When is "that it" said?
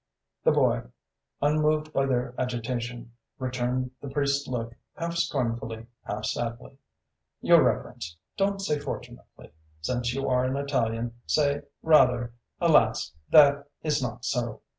13.29-13.65